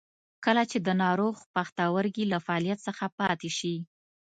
کله 0.45 0.63
چې 0.71 0.77
د 0.81 0.89
ناروغ 1.03 1.35
پښتورګي 1.53 2.25
له 2.31 2.37
فعالیت 2.45 2.79
څخه 2.87 3.05
پاتې 3.19 3.49
شي. 3.57 3.75